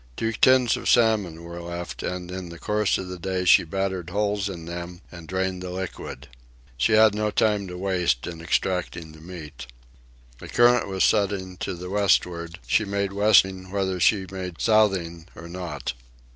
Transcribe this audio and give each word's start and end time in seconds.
Two 0.17 0.31
tins 0.31 0.75
of 0.77 0.89
salmon 0.89 1.43
were 1.43 1.61
left, 1.61 2.01
and 2.01 2.31
in 2.31 2.49
the 2.49 2.57
course 2.57 2.97
of 2.97 3.07
the 3.07 3.19
day 3.19 3.45
she 3.45 3.63
battered 3.63 4.09
holes 4.09 4.49
in 4.49 4.65
them 4.65 5.01
and 5.11 5.27
drained 5.27 5.61
the 5.61 5.69
liquid. 5.69 6.27
She 6.75 6.93
had 6.93 7.13
no 7.13 7.29
time 7.29 7.67
to 7.67 7.77
waste 7.77 8.25
in 8.25 8.41
extracting 8.41 9.11
the 9.11 9.21
meat. 9.21 9.67
A 10.41 10.47
current 10.47 10.87
was 10.87 11.03
setting 11.03 11.55
to 11.57 11.75
the 11.75 11.91
westward, 11.91 12.57
she 12.65 12.83
made 12.83 13.13
westing 13.13 13.69
whether 13.69 13.99
she 13.99 14.25
made 14.31 14.57
southing 14.59 15.27
or 15.35 15.47
not. 15.47 15.93